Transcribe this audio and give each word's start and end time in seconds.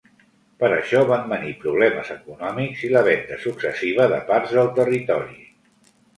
Per 0.61 0.69
això 0.77 1.01
van 1.11 1.27
venir 1.33 1.53
problemes 1.63 2.09
econòmics 2.15 2.81
i 2.89 2.91
la 2.95 3.05
venda 3.09 3.39
successiva 3.45 4.09
de 4.15 4.19
parts 4.33 4.57
del 4.59 4.75
territori. 4.83 5.41